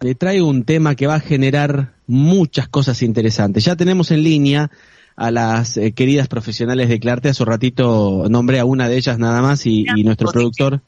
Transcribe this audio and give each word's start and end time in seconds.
le 0.00 0.14
traigo 0.14 0.48
un 0.48 0.64
tema 0.64 0.94
que 0.94 1.06
va 1.06 1.16
a 1.16 1.20
generar 1.20 1.92
muchas 2.06 2.68
cosas 2.68 3.02
interesantes. 3.02 3.64
Ya 3.64 3.76
tenemos 3.76 4.10
en 4.10 4.22
línea 4.22 4.70
a 5.14 5.30
las 5.30 5.76
eh, 5.76 5.92
queridas 5.92 6.28
profesionales 6.28 6.88
de 6.88 6.98
Claarte. 6.98 7.28
Hace 7.28 7.42
un 7.42 7.48
ratito 7.48 8.26
nombré 8.30 8.58
a 8.60 8.64
una 8.64 8.88
de 8.88 8.96
ellas 8.96 9.18
nada 9.18 9.42
más 9.42 9.66
y, 9.66 9.84
nuestro 10.02 10.30
productor 10.30 10.80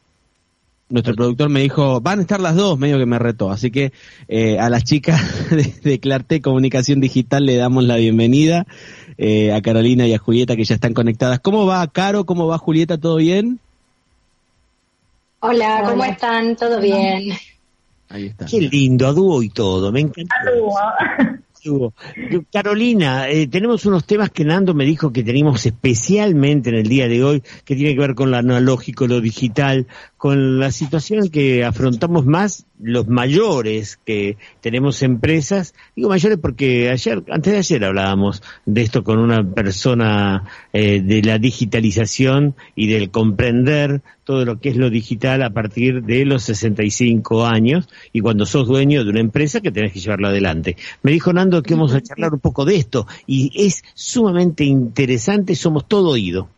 nuestro 0.89 1.15
productor 1.15 1.49
me 1.49 1.61
dijo, 1.61 2.03
van 2.03 2.19
a 2.19 2.23
estar 2.23 2.39
las 2.39 2.55
dos, 2.55 2.79
medio 2.79 2.99
que 2.99 3.07
me 3.07 3.19
retó. 3.19 3.51
Así 3.51 3.71
que 3.71 3.93
eh, 4.29 4.59
a 4.59 4.69
las 4.69 4.85
chicas 4.85 5.21
de, 5.83 6.01
Claarte 6.01 6.43
Comunicación 6.43 7.01
Digital 7.01 7.47
le 7.47 7.57
damos 7.57 7.85
la 7.85 7.97
bienvenida, 7.97 8.67
eh, 9.17 9.55
a 9.55 9.63
Carolina 9.63 10.07
y 10.07 10.13
a 10.13 10.19
Julieta 10.19 10.55
que 10.55 10.65
ya 10.65 10.75
están 10.75 10.93
conectadas. 10.93 11.41
¿Cómo 11.41 11.65
va, 11.65 11.87
Caro? 11.87 12.27
¿Cómo 12.27 12.47
va, 12.47 12.59
Julieta? 12.59 12.99
¿Todo 12.99 13.17
bien? 13.17 13.59
Hola, 15.41 15.83
¿cómo 15.89 16.05
están? 16.05 16.57
¿Todo 16.57 16.79
bien? 16.79 17.33
Ahí 18.13 18.27
está. 18.27 18.45
Qué 18.45 18.61
lindo, 18.61 19.07
a 19.07 19.13
dúo 19.13 19.43
y 19.43 19.49
todo, 19.49 19.91
me 19.91 20.01
encanta. 20.01 20.35
Carolina, 22.53 23.29
eh, 23.29 23.47
tenemos 23.47 23.87
unos 23.87 24.05
temas 24.05 24.31
que 24.31 24.45
Nando 24.45 24.75
me 24.75 24.85
dijo 24.85 25.13
que 25.13 25.23
tenemos 25.23 25.65
especialmente 25.65 26.71
en 26.71 26.77
el 26.77 26.89
día 26.89 27.09
de 27.09 27.23
hoy, 27.23 27.43
que 27.65 27.75
tiene 27.77 27.95
que 27.95 28.01
ver 28.01 28.15
con 28.15 28.31
lo 28.31 28.37
analógico, 28.37 29.07
lo 29.07 29.21
digital, 29.21 29.87
con 30.23 30.61
la 30.61 30.71
situación 30.71 31.31
que 31.31 31.65
afrontamos 31.65 32.27
más 32.27 32.65
los 32.79 33.09
mayores 33.09 33.99
que 34.05 34.37
tenemos 34.61 35.03
empresas, 35.03 35.75
digo 35.97 36.11
mayores 36.11 36.39
porque 36.41 36.91
ayer, 36.91 37.25
antes 37.29 37.53
de 37.53 37.59
ayer 37.59 37.85
hablábamos 37.85 38.41
de 38.65 38.83
esto 38.83 39.03
con 39.03 39.19
una 39.19 39.43
persona 39.43 40.45
eh, 40.73 41.01
de 41.01 41.23
la 41.23 41.39
digitalización 41.39 42.55
y 42.77 42.87
del 42.87 43.11
comprender 43.11 44.03
todo 44.23 44.45
lo 44.45 44.61
que 44.61 44.69
es 44.69 44.77
lo 44.77 44.91
digital 44.91 45.43
a 45.43 45.51
partir 45.51 46.05
de 46.05 46.25
los 46.25 46.45
65 46.45 47.45
años 47.45 47.89
y 48.13 48.21
cuando 48.21 48.47
sos 48.47 48.69
dueño 48.69 49.03
de 49.03 49.11
una 49.11 49.19
empresa 49.19 49.61
que 49.61 49.73
tenés 49.73 49.93
que 49.93 49.99
llevarlo 49.99 50.29
adelante. 50.29 50.77
Me 51.03 51.11
dijo 51.11 51.33
Nando 51.33 51.65
que 51.65 51.75
vamos 51.75 51.95
a 51.95 52.01
charlar 52.01 52.33
un 52.33 52.39
poco 52.39 52.65
de 52.65 52.77
esto 52.77 53.09
y 53.27 53.51
es 53.57 53.83
sumamente 53.95 54.63
interesante, 54.63 55.57
somos 55.57 55.89
todo 55.89 56.11
oído. 56.11 56.49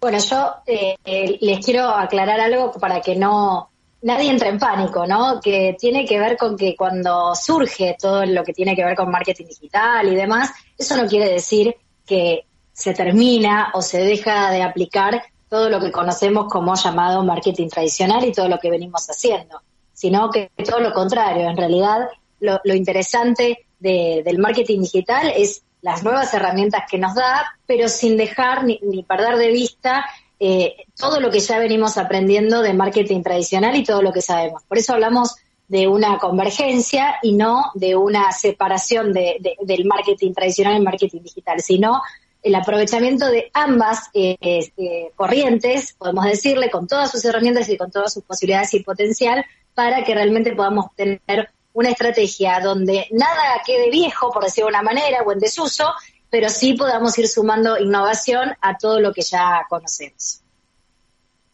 Bueno, 0.00 0.18
yo 0.18 0.54
eh, 0.66 0.96
les 1.40 1.64
quiero 1.64 1.88
aclarar 1.88 2.40
algo 2.40 2.72
para 2.72 3.00
que 3.00 3.16
no 3.16 3.70
nadie 4.02 4.30
entra 4.30 4.48
en 4.48 4.58
pánico, 4.58 5.06
¿no? 5.06 5.40
Que 5.40 5.76
tiene 5.78 6.04
que 6.04 6.18
ver 6.18 6.36
con 6.36 6.56
que 6.56 6.76
cuando 6.76 7.34
surge 7.34 7.96
todo 8.00 8.24
lo 8.24 8.44
que 8.44 8.52
tiene 8.52 8.76
que 8.76 8.84
ver 8.84 8.96
con 8.96 9.10
marketing 9.10 9.46
digital 9.46 10.06
y 10.08 10.14
demás, 10.14 10.50
eso 10.76 10.96
no 10.96 11.08
quiere 11.08 11.28
decir 11.28 11.74
que 12.06 12.44
se 12.72 12.94
termina 12.94 13.70
o 13.74 13.82
se 13.82 13.98
deja 13.98 14.50
de 14.52 14.62
aplicar 14.62 15.22
todo 15.48 15.68
lo 15.68 15.80
que 15.80 15.90
conocemos 15.90 16.46
como 16.48 16.74
llamado 16.74 17.24
marketing 17.24 17.68
tradicional 17.68 18.24
y 18.24 18.32
todo 18.32 18.48
lo 18.48 18.58
que 18.58 18.70
venimos 18.70 19.06
haciendo, 19.08 19.60
sino 19.92 20.30
que 20.30 20.50
todo 20.64 20.80
lo 20.80 20.92
contrario. 20.92 21.48
En 21.48 21.56
realidad, 21.56 22.08
lo, 22.40 22.60
interesante 22.74 23.66
del 23.80 24.38
marketing 24.38 24.80
digital 24.80 25.32
es 25.34 25.62
las 25.82 26.02
nuevas 26.02 26.32
herramientas 26.34 26.84
que 26.90 26.98
nos 26.98 27.14
da, 27.14 27.54
pero 27.66 27.88
sin 27.88 28.16
dejar 28.16 28.64
ni 28.64 29.02
perder 29.02 29.36
de 29.36 29.48
vista 29.48 30.04
eh, 30.40 30.84
todo 30.96 31.18
lo 31.18 31.30
que 31.30 31.40
ya 31.40 31.58
venimos 31.58 31.98
aprendiendo 31.98 32.62
de 32.62 32.72
marketing 32.72 33.22
tradicional 33.22 33.74
y 33.74 33.84
todo 33.84 34.02
lo 34.02 34.12
que 34.12 34.22
sabemos. 34.22 34.62
Por 34.64 34.78
eso 34.78 34.92
hablamos 34.92 35.34
de 35.66 35.88
una 35.88 36.18
convergencia 36.18 37.16
y 37.22 37.32
no 37.32 37.72
de 37.74 37.96
una 37.96 38.30
separación 38.30 39.12
de, 39.12 39.38
del 39.60 39.84
marketing 39.84 40.32
tradicional 40.32 40.76
y 40.76 40.84
marketing 40.84 41.22
digital, 41.22 41.60
sino 41.60 42.02
el 42.40 42.54
aprovechamiento 42.54 43.26
de 43.26 43.50
ambas 43.52 44.10
eh, 44.14 44.36
eh, 44.40 45.10
corrientes, 45.16 45.94
podemos 45.98 46.24
decirle, 46.24 46.70
con 46.70 46.86
todas 46.86 47.10
sus 47.10 47.24
herramientas 47.24 47.68
y 47.68 47.76
con 47.76 47.90
todas 47.90 48.12
sus 48.12 48.22
posibilidades 48.22 48.72
y 48.74 48.84
potencial, 48.84 49.44
para 49.74 50.04
que 50.04 50.14
realmente 50.14 50.54
podamos 50.54 50.94
tener 50.94 51.50
una 51.78 51.90
estrategia 51.90 52.58
donde 52.58 53.06
nada 53.12 53.62
quede 53.64 53.88
viejo, 53.88 54.32
por 54.32 54.42
decirlo 54.42 54.66
de 54.66 54.74
una 54.74 54.82
manera, 54.82 55.22
o 55.24 55.30
en 55.30 55.38
desuso, 55.38 55.84
pero 56.28 56.48
sí 56.48 56.74
podamos 56.74 57.16
ir 57.20 57.28
sumando 57.28 57.78
innovación 57.78 58.50
a 58.60 58.76
todo 58.76 58.98
lo 58.98 59.12
que 59.12 59.22
ya 59.22 59.64
conocemos. 59.68 60.40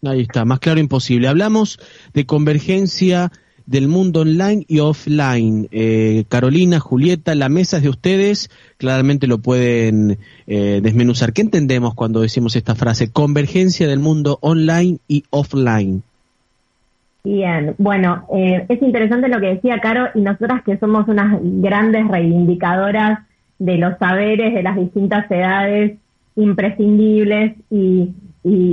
Ahí 0.03 0.23
está, 0.23 0.47
más 0.47 0.61
claro 0.61 0.81
imposible. 0.81 1.29
Hablamos 1.29 1.79
de 2.15 2.25
convergencia 2.25 3.33
del 3.67 3.87
mundo 3.87 4.23
online 4.23 4.65
y 4.67 4.79
offline. 4.79 5.69
Eh, 5.71 6.25
Carolina, 6.31 6.81
Julieta, 6.81 7.34
la 7.34 7.51
mesa 7.51 7.77
es 7.77 7.83
de 7.83 7.91
ustedes, 7.91 8.51
claramente 8.79 9.27
lo 9.27 9.41
pueden 9.41 10.19
eh, 10.47 10.81
desmenuzar. 10.83 11.34
¿Qué 11.34 11.43
entendemos 11.43 11.95
cuando 11.95 12.23
decimos 12.23 12.57
esta 12.57 12.75
frase? 12.75 13.11
Convergencia 13.11 13.87
del 13.87 13.99
mundo 13.99 14.39
online 14.41 15.01
y 15.07 15.25
offline. 15.29 16.03
Bien, 17.25 17.75
bueno, 17.79 18.27
eh, 18.35 18.67
es 18.69 18.83
interesante 18.83 19.29
lo 19.29 19.41
que 19.41 19.55
decía 19.55 19.79
Caro 19.79 20.09
y 20.15 20.21
nosotras 20.21 20.62
que 20.62 20.77
somos 20.77 21.09
unas 21.09 21.39
grandes 21.41 22.07
reivindicadoras 22.07 23.21
de 23.59 23.79
los 23.79 23.97
saberes 23.99 24.53
de 24.53 24.62
las 24.62 24.77
distintas 24.77 25.31
edades 25.31 25.97
imprescindibles 26.37 27.55
y, 27.71 28.15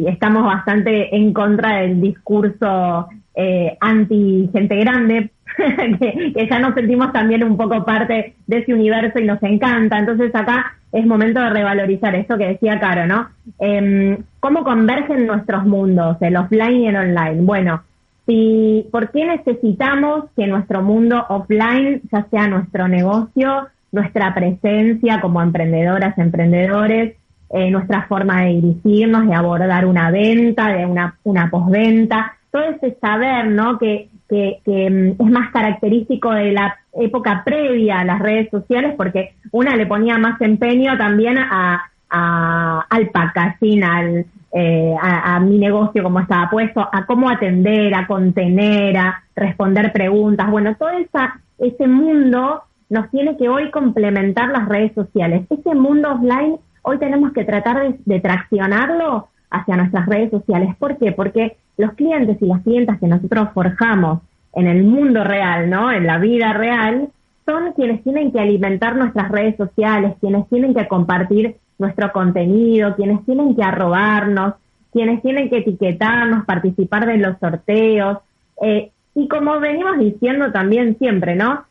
estamos 0.05 0.43
bastante 0.43 1.15
en 1.15 1.31
contra 1.31 1.77
del 1.77 2.01
discurso 2.01 3.07
eh, 3.33 3.77
anti 3.79 4.49
gente 4.51 4.75
grande, 4.75 5.29
que, 5.57 6.47
ya 6.49 6.59
nos 6.59 6.73
sentimos 6.73 7.13
también 7.13 7.45
un 7.45 7.55
poco 7.55 7.85
parte 7.85 8.35
de 8.47 8.57
ese 8.57 8.73
universo 8.73 9.17
y 9.19 9.23
nos 9.23 9.41
encanta. 9.43 9.97
Entonces 9.97 10.35
acá 10.35 10.77
es 10.91 11.05
momento 11.05 11.39
de 11.39 11.51
revalorizar 11.51 12.13
esto 12.15 12.37
que 12.37 12.49
decía 12.49 12.81
Caro, 12.81 13.07
¿no? 13.07 13.29
Eh, 13.59 14.21
¿Cómo 14.41 14.65
convergen 14.65 15.25
nuestros 15.25 15.63
mundos, 15.65 16.17
el 16.19 16.35
offline 16.35 16.81
y 16.81 16.87
el 16.87 16.97
online? 16.97 17.41
Bueno, 17.41 17.81
si, 18.25 18.87
¿por 18.91 19.11
qué 19.11 19.25
necesitamos 19.25 20.25
que 20.35 20.47
nuestro 20.47 20.81
mundo 20.81 21.25
offline, 21.29 22.01
ya 22.11 22.25
sea 22.29 22.47
nuestro 22.47 22.87
negocio, 22.87 23.67
nuestra 23.91 24.33
presencia 24.33 25.19
como 25.21 25.41
emprendedoras, 25.41 26.17
emprendedores, 26.17 27.15
eh, 27.49 27.69
nuestra 27.69 28.03
forma 28.03 28.43
de 28.43 28.53
dirigirnos, 28.53 29.27
de 29.27 29.35
abordar 29.35 29.85
una 29.85 30.09
venta, 30.11 30.69
de 30.69 30.85
una, 30.85 31.17
una 31.23 31.49
postventa, 31.49 32.37
todo 32.51 32.63
ese 32.63 32.97
saber, 33.01 33.47
¿no? 33.47 33.77
Que, 33.77 34.09
que, 34.29 34.89
mm, 34.89 35.21
es 35.21 35.31
más 35.31 35.51
característico 35.51 36.31
de 36.31 36.53
la 36.53 36.77
época 36.93 37.43
previa 37.43 37.99
a 37.99 38.05
las 38.05 38.19
redes 38.19 38.49
sociales, 38.49 38.93
porque 38.95 39.33
una 39.51 39.75
le 39.75 39.85
ponía 39.85 40.17
más 40.17 40.39
empeño 40.39 40.97
también 40.97 41.37
a, 41.37 41.87
al 42.09 43.09
packaging, 43.09 43.83
al, 43.83 44.25
eh, 44.53 44.95
a, 45.01 45.35
a, 45.35 45.39
mi 45.39 45.57
negocio 45.57 46.03
como 46.03 46.19
estaba 46.19 46.49
puesto, 46.49 46.81
a 46.81 47.05
cómo 47.05 47.29
atender, 47.29 47.93
a 47.95 48.05
contener, 48.07 48.97
a 48.97 49.23
responder 49.35 49.93
preguntas. 49.93 50.49
Bueno, 50.49 50.75
todo 50.75 50.89
esa, 50.89 51.39
ese 51.57 51.87
mundo 51.87 52.63
nos 52.89 53.09
tiene 53.09 53.37
que 53.37 53.47
hoy 53.47 53.71
complementar 53.71 54.49
las 54.49 54.67
redes 54.67 54.93
sociales. 54.93 55.45
Ese 55.49 55.73
mundo 55.73 56.11
offline 56.11 56.57
hoy 56.81 56.97
tenemos 56.97 57.31
que 57.33 57.43
tratar 57.43 57.95
de, 57.97 58.19
traccionarlo 58.19 59.29
hacia 59.49 59.77
nuestras 59.77 60.05
redes 60.07 60.31
sociales. 60.31 60.75
¿Por 60.77 60.97
qué? 60.97 61.11
Porque 61.11 61.57
los 61.77 61.93
clientes 61.93 62.37
y 62.41 62.45
las 62.45 62.61
clientas 62.63 62.99
que 62.99 63.07
nosotros 63.07 63.49
forjamos 63.53 64.19
en 64.53 64.67
el 64.67 64.83
mundo 64.83 65.23
real, 65.23 65.69
¿no? 65.69 65.91
En 65.91 66.05
la 66.05 66.17
vida 66.17 66.53
real, 66.53 67.09
son 67.45 67.73
quienes 67.73 68.03
tienen 68.03 68.31
que 68.31 68.39
alimentar 68.39 68.95
nuestras 68.95 69.29
redes 69.29 69.55
sociales, 69.55 70.15
quienes 70.19 70.47
tienen 70.49 70.73
que 70.73 70.87
compartir 70.87 71.55
nuestro 71.81 72.13
contenido, 72.13 72.95
quienes 72.95 73.25
tienen 73.25 73.55
que 73.55 73.63
arrobarnos, 73.63 74.53
quienes 74.93 75.21
tienen 75.21 75.49
que 75.49 75.57
etiquetarnos, 75.57 76.45
participar 76.45 77.05
de 77.05 77.17
los 77.17 77.37
sorteos. 77.39 78.19
Eh, 78.61 78.91
y 79.15 79.27
como 79.27 79.59
venimos 79.59 79.99
diciendo 79.99 80.51
también 80.51 80.97
siempre, 80.97 81.35
¿no? 81.35 81.65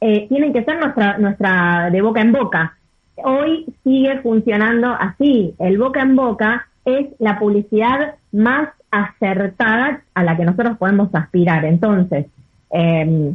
eh, 0.00 0.26
tienen 0.28 0.52
que 0.52 0.64
ser 0.64 0.78
nuestra, 0.78 1.18
nuestra 1.18 1.90
de 1.90 2.02
boca 2.02 2.20
en 2.20 2.32
boca. 2.32 2.76
Hoy 3.16 3.66
sigue 3.82 4.20
funcionando 4.20 4.88
así. 4.88 5.54
El 5.58 5.78
boca 5.78 6.02
en 6.02 6.16
boca 6.16 6.68
es 6.84 7.06
la 7.18 7.38
publicidad 7.38 8.14
más 8.32 8.68
acertada 8.90 10.02
a 10.14 10.22
la 10.22 10.36
que 10.36 10.44
nosotros 10.44 10.76
podemos 10.78 11.14
aspirar. 11.14 11.64
Entonces, 11.64 12.26
em, 12.70 13.34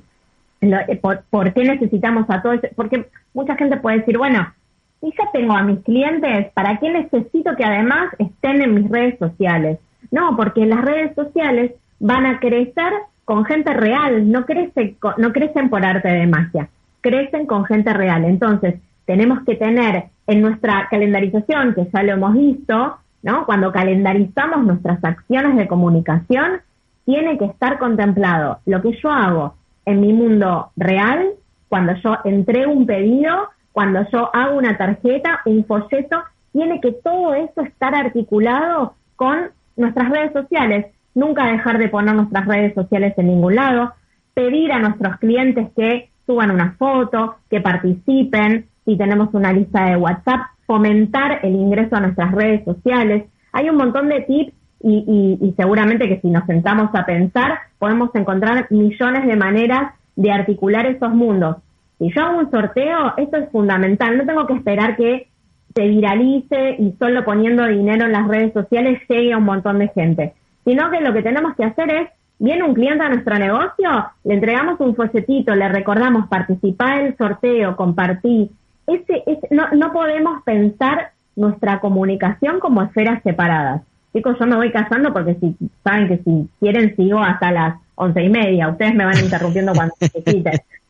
eh, 0.61 1.01
por, 1.29 1.53
qué 1.53 1.63
necesitamos 1.63 2.25
a 2.29 2.41
todos? 2.41 2.59
Porque 2.75 3.09
mucha 3.33 3.55
gente 3.55 3.77
puede 3.77 3.99
decir, 3.99 4.17
bueno, 4.17 4.53
y 5.01 5.11
ya 5.17 5.31
tengo 5.33 5.53
a 5.53 5.63
mis 5.63 5.79
clientes, 5.79 6.51
¿para 6.53 6.77
qué 6.79 6.89
necesito 6.89 7.55
que 7.55 7.65
además 7.65 8.13
estén 8.19 8.61
en 8.61 8.75
mis 8.75 8.89
redes 8.89 9.17
sociales? 9.17 9.79
No, 10.11 10.35
porque 10.35 10.65
las 10.65 10.81
redes 10.81 11.15
sociales 11.15 11.71
van 11.99 12.25
a 12.25 12.39
crecer 12.39 12.93
con 13.25 13.45
gente 13.45 13.73
real, 13.73 14.29
no, 14.31 14.45
crece, 14.45 14.95
no 15.17 15.31
crecen 15.31 15.69
por 15.69 15.85
arte 15.85 16.07
de 16.07 16.27
magia, 16.27 16.69
crecen 17.01 17.45
con 17.45 17.65
gente 17.65 17.93
real. 17.93 18.25
Entonces, 18.25 18.75
tenemos 19.05 19.39
que 19.45 19.55
tener 19.55 20.05
en 20.27 20.41
nuestra 20.41 20.87
calendarización, 20.89 21.73
que 21.73 21.87
ya 21.91 22.03
lo 22.03 22.13
hemos 22.13 22.33
visto, 22.33 22.97
¿no? 23.23 23.45
Cuando 23.45 23.71
calendarizamos 23.71 24.63
nuestras 24.65 25.03
acciones 25.03 25.57
de 25.57 25.67
comunicación, 25.67 26.61
tiene 27.05 27.37
que 27.37 27.45
estar 27.45 27.79
contemplado 27.79 28.59
lo 28.65 28.81
que 28.81 28.97
yo 29.01 29.11
hago 29.11 29.55
en 29.85 30.01
mi 30.01 30.13
mundo 30.13 30.71
real, 30.75 31.29
cuando 31.69 31.93
yo 31.95 32.17
entrego 32.23 32.71
un 32.71 32.85
pedido, 32.85 33.49
cuando 33.71 34.05
yo 34.11 34.29
hago 34.33 34.57
una 34.57 34.77
tarjeta, 34.77 35.41
un 35.45 35.65
folleto, 35.65 36.23
tiene 36.51 36.81
que 36.81 36.91
todo 36.91 37.33
eso 37.33 37.61
estar 37.61 37.95
articulado 37.95 38.95
con 39.15 39.51
nuestras 39.75 40.09
redes 40.09 40.33
sociales 40.33 40.87
nunca 41.13 41.45
dejar 41.45 41.77
de 41.77 41.89
poner 41.89 42.15
nuestras 42.15 42.45
redes 42.45 42.73
sociales 42.73 43.13
en 43.17 43.27
ningún 43.27 43.55
lado, 43.55 43.93
pedir 44.33 44.71
a 44.71 44.79
nuestros 44.79 45.17
clientes 45.17 45.69
que 45.75 46.09
suban 46.25 46.51
una 46.51 46.73
foto, 46.77 47.37
que 47.49 47.61
participen, 47.61 48.67
si 48.85 48.97
tenemos 48.97 49.33
una 49.33 49.51
lista 49.51 49.85
de 49.85 49.97
WhatsApp, 49.97 50.41
fomentar 50.65 51.39
el 51.43 51.53
ingreso 51.55 51.95
a 51.95 52.01
nuestras 52.01 52.31
redes 52.31 52.63
sociales. 52.63 53.25
Hay 53.51 53.69
un 53.69 53.75
montón 53.75 54.07
de 54.07 54.21
tips 54.21 54.53
y, 54.83 55.37
y, 55.39 55.53
seguramente 55.57 56.07
que 56.07 56.19
si 56.21 56.29
nos 56.29 56.43
sentamos 56.47 56.89
a 56.95 57.05
pensar 57.05 57.59
podemos 57.77 58.09
encontrar 58.15 58.65
millones 58.71 59.27
de 59.27 59.35
maneras 59.35 59.93
de 60.15 60.31
articular 60.31 60.87
esos 60.87 61.13
mundos. 61.13 61.57
Si 62.01 62.11
yo 62.11 62.21
hago 62.23 62.39
un 62.39 62.49
sorteo, 62.49 63.13
esto 63.17 63.37
es 63.37 63.49
fundamental. 63.51 64.17
No 64.17 64.25
tengo 64.25 64.47
que 64.47 64.55
esperar 64.55 64.97
que 64.97 65.27
se 65.75 65.87
viralice 65.87 66.75
y 66.79 66.93
solo 66.97 67.23
poniendo 67.23 67.65
dinero 67.67 68.05
en 68.05 68.11
las 68.11 68.27
redes 68.27 68.53
sociales 68.53 68.99
llegue 69.07 69.33
a 69.33 69.37
un 69.37 69.43
montón 69.43 69.77
de 69.77 69.87
gente, 69.89 70.33
sino 70.65 70.89
que 70.89 70.99
lo 70.99 71.13
que 71.13 71.21
tenemos 71.21 71.55
que 71.55 71.63
hacer 71.63 71.93
es 71.93 72.09
Viene 72.41 72.63
un 72.63 72.73
cliente 72.73 73.03
a 73.03 73.09
nuestro 73.09 73.37
negocio, 73.37 74.07
le 74.23 74.33
entregamos 74.33 74.79
un 74.79 74.95
folletito, 74.95 75.53
le 75.53 75.69
recordamos 75.69 76.27
participar 76.27 77.03
del 77.03 77.15
sorteo, 77.15 77.75
compartir. 77.75 78.49
Ese, 78.87 79.23
no, 79.51 79.67
no 79.73 79.93
podemos 79.93 80.41
pensar 80.41 81.11
nuestra 81.35 81.79
comunicación 81.79 82.59
como 82.59 82.81
esferas 82.81 83.21
separadas. 83.21 83.83
Chicos, 84.11 84.37
yo 84.39 84.47
me 84.47 84.55
voy 84.55 84.71
casando 84.71 85.13
porque 85.13 85.35
si 85.35 85.55
saben 85.83 86.07
que 86.07 86.17
si 86.23 86.49
quieren 86.59 86.95
sigo 86.95 87.19
hasta 87.19 87.51
las 87.51 87.75
once 87.93 88.23
y 88.23 88.29
media. 88.29 88.69
Ustedes 88.69 88.95
me 88.95 89.05
van 89.05 89.19
interrumpiendo 89.19 89.73
cuando 89.73 89.93
necesiten. 90.01 90.53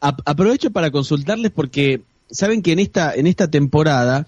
Aprovecho 0.00 0.70
para 0.70 0.90
consultarles 0.90 1.50
porque 1.50 2.02
saben 2.30 2.62
que 2.62 2.72
en 2.72 2.78
esta 2.78 3.14
en 3.14 3.26
esta 3.26 3.50
temporada 3.50 4.26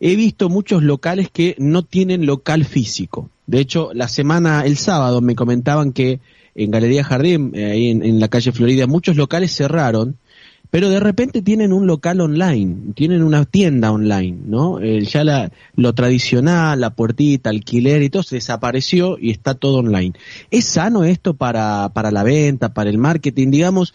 he 0.00 0.16
visto 0.16 0.48
muchos 0.48 0.82
locales 0.82 1.30
que 1.32 1.54
no 1.58 1.84
tienen 1.84 2.26
local 2.26 2.64
físico. 2.64 3.30
De 3.46 3.60
hecho, 3.60 3.90
la 3.94 4.08
semana, 4.08 4.64
el 4.66 4.76
sábado, 4.76 5.20
me 5.20 5.36
comentaban 5.36 5.92
que 5.92 6.18
en 6.54 6.70
Galería 6.70 7.04
Jardín, 7.04 7.52
eh, 7.54 7.70
ahí 7.70 7.90
en, 7.90 8.18
la 8.18 8.28
calle 8.28 8.50
Florida, 8.50 8.86
muchos 8.86 9.16
locales 9.16 9.54
cerraron, 9.54 10.16
pero 10.70 10.88
de 10.88 11.00
repente 11.00 11.40
tienen 11.40 11.72
un 11.72 11.86
local 11.86 12.20
online, 12.20 12.94
tienen 12.94 13.22
una 13.22 13.44
tienda 13.44 13.92
online, 13.92 14.38
¿no? 14.46 14.80
Eh, 14.80 15.04
ya 15.04 15.22
la, 15.22 15.52
lo 15.76 15.92
tradicional, 15.92 16.80
la 16.80 16.90
puertita, 16.90 17.50
alquiler 17.50 18.02
y 18.02 18.10
todo 18.10 18.22
se 18.22 18.36
desapareció 18.36 19.18
y 19.20 19.30
está 19.30 19.54
todo 19.54 19.78
online. 19.78 20.14
¿Es 20.50 20.64
sano 20.64 21.04
esto 21.04 21.34
para, 21.34 21.90
para 21.90 22.10
la 22.10 22.22
venta, 22.22 22.74
para 22.74 22.90
el 22.90 22.98
marketing? 22.98 23.50
Digamos, 23.50 23.94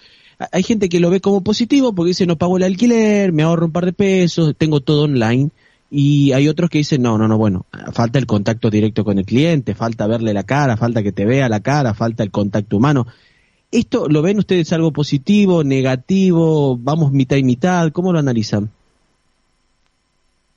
hay 0.52 0.64
gente 0.64 0.90
que 0.90 1.00
lo 1.00 1.10
ve 1.10 1.22
como 1.22 1.42
positivo 1.42 1.94
porque 1.94 2.10
dice 2.10 2.26
no 2.26 2.38
pago 2.38 2.58
el 2.58 2.64
alquiler, 2.64 3.32
me 3.32 3.44
ahorro 3.44 3.68
un 3.68 3.72
par 3.72 3.86
de 3.86 3.94
pesos, 3.94 4.56
tengo 4.58 4.82
todo 4.82 5.04
online 5.04 5.50
y 5.90 6.34
hay 6.34 6.48
otros 6.50 6.70
que 6.70 6.80
dicen, 6.80 7.02
no, 7.02 7.18
no, 7.18 7.28
no, 7.28 7.38
bueno, 7.38 7.66
falta 7.94 8.20
el 8.20 8.26
contacto 8.26 8.70
directo 8.70 9.06
con 9.06 9.18
el 9.20 9.26
cliente, 9.26 9.74
falta 9.74 10.06
verle 10.06 10.34
la 10.34 10.44
cara, 10.44 10.76
falta 10.76 11.02
que 11.02 11.14
te 11.14 11.26
vea 11.26 11.48
la 11.48 11.62
cara, 11.62 11.94
falta 11.94 12.24
el 12.24 12.32
contacto 12.32 12.78
humano. 12.78 13.08
¿Esto 13.72 14.08
lo 14.08 14.22
ven 14.22 14.40
ustedes 14.40 14.72
algo 14.74 14.92
positivo, 14.92 15.64
negativo? 15.64 16.78
¿Vamos 16.78 17.12
mitad 17.12 17.38
y 17.38 17.44
mitad? 17.44 17.92
¿Cómo 17.92 18.12
lo 18.12 18.20
analizan? 18.20 18.70